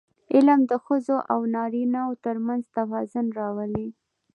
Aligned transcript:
علم 0.33 0.59
د 0.71 0.73
ښځو 0.85 1.17
او 1.33 1.39
نارینهوو 1.55 2.19
ترمنځ 2.25 2.63
توازن 2.77 3.25
راولي. 3.39 3.87